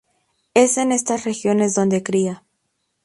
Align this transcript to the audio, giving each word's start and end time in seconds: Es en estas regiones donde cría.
Es 0.55 0.79
en 0.79 0.91
estas 0.91 1.25
regiones 1.25 1.75
donde 1.75 2.01
cría. 2.01 2.43